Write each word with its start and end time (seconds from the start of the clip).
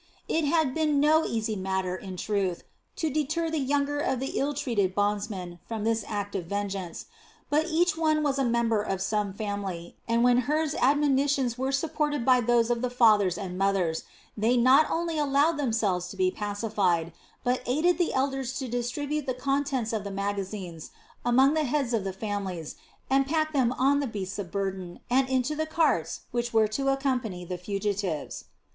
It 0.27 0.45
had 0.45 0.73
been 0.73 0.99
no 0.99 1.25
easy 1.27 1.55
matter, 1.55 1.95
in 1.95 2.17
truth, 2.17 2.63
to 2.95 3.11
deter 3.11 3.51
the 3.51 3.59
younger 3.59 3.99
of 3.99 4.19
the 4.19 4.31
ill 4.39 4.55
treated 4.55 4.95
bondsmen 4.95 5.59
from 5.67 5.83
this 5.83 6.03
act 6.07 6.33
of 6.33 6.45
vengeance; 6.47 7.05
but 7.51 7.67
each 7.67 7.95
one 7.95 8.23
was 8.23 8.39
a 8.39 8.43
member 8.43 8.81
of 8.81 8.99
some 8.99 9.31
family, 9.31 9.95
and 10.07 10.23
when 10.23 10.39
Hur's 10.49 10.73
admonitions 10.73 11.55
were 11.55 11.71
supported 11.71 12.25
by 12.25 12.41
those 12.41 12.71
of 12.71 12.81
the 12.81 12.89
fathers 12.89 13.37
and 13.37 13.59
mothers, 13.59 14.03
they 14.35 14.57
not 14.57 14.89
only 14.89 15.19
allowed 15.19 15.57
themselves 15.57 16.07
to 16.07 16.17
be 16.17 16.31
pacified, 16.31 17.13
but 17.43 17.61
aided 17.67 17.99
the 17.99 18.11
elders 18.11 18.57
to 18.57 18.67
distribute 18.67 19.27
the 19.27 19.35
contents 19.35 19.93
of 19.93 20.03
the 20.03 20.09
magazines 20.09 20.89
among 21.23 21.53
the 21.53 21.65
heads 21.65 21.93
of 21.93 22.15
families 22.15 22.75
and 23.07 23.27
pack 23.27 23.53
them 23.53 23.71
on 23.73 23.99
the 23.99 24.07
beasts 24.07 24.39
of 24.39 24.49
burden 24.49 24.99
and 25.11 25.29
into 25.29 25.55
the 25.55 25.67
carts 25.67 26.21
which 26.31 26.51
were 26.51 26.67
to 26.67 26.87
accompany 26.87 27.45
the 27.45 27.59
fugitives. 27.59 28.45